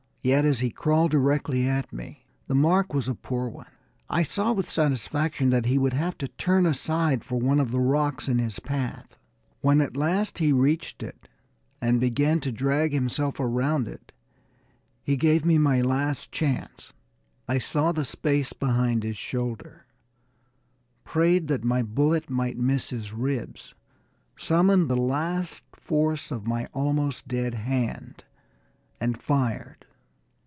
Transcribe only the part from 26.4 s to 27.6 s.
my almost dead